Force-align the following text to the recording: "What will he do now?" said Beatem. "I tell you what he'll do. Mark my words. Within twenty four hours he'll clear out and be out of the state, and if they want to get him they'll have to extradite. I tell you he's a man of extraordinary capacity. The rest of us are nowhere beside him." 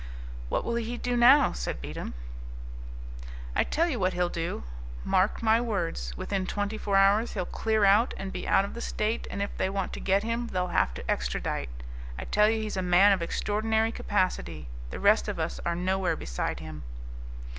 "What 0.49 0.65
will 0.65 0.77
he 0.77 0.97
do 0.97 1.15
now?" 1.15 1.51
said 1.51 1.79
Beatem. 1.79 2.15
"I 3.55 3.63
tell 3.63 3.87
you 3.87 3.99
what 3.99 4.13
he'll 4.13 4.29
do. 4.29 4.63
Mark 5.05 5.43
my 5.43 5.61
words. 5.61 6.17
Within 6.17 6.47
twenty 6.47 6.75
four 6.75 6.95
hours 6.97 7.33
he'll 7.33 7.45
clear 7.45 7.85
out 7.85 8.15
and 8.17 8.33
be 8.33 8.47
out 8.47 8.65
of 8.65 8.73
the 8.73 8.81
state, 8.81 9.27
and 9.29 9.43
if 9.43 9.55
they 9.59 9.69
want 9.69 9.93
to 9.93 9.99
get 9.99 10.23
him 10.23 10.47
they'll 10.47 10.69
have 10.73 10.95
to 10.95 11.05
extradite. 11.11 11.69
I 12.17 12.25
tell 12.25 12.49
you 12.49 12.63
he's 12.63 12.77
a 12.77 12.81
man 12.81 13.11
of 13.11 13.21
extraordinary 13.21 13.91
capacity. 13.91 14.69
The 14.89 14.99
rest 14.99 15.27
of 15.27 15.37
us 15.39 15.59
are 15.67 15.75
nowhere 15.75 16.15
beside 16.15 16.61
him." 16.61 16.81